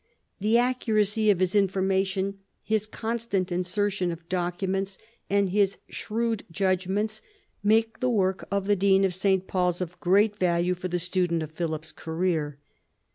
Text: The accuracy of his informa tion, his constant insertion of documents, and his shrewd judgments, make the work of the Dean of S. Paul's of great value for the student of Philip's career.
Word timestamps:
The 0.39 0.57
accuracy 0.57 1.29
of 1.29 1.39
his 1.39 1.53
informa 1.53 2.03
tion, 2.07 2.39
his 2.63 2.87
constant 2.87 3.51
insertion 3.51 4.11
of 4.11 4.27
documents, 4.29 4.97
and 5.29 5.51
his 5.51 5.77
shrewd 5.89 6.43
judgments, 6.49 7.21
make 7.61 7.99
the 7.99 8.09
work 8.09 8.47
of 8.49 8.65
the 8.65 8.75
Dean 8.75 9.05
of 9.05 9.13
S. 9.23 9.41
Paul's 9.45 9.79
of 9.79 9.99
great 9.99 10.39
value 10.39 10.73
for 10.73 10.87
the 10.87 10.97
student 10.97 11.43
of 11.43 11.51
Philip's 11.51 11.91
career. 11.91 12.57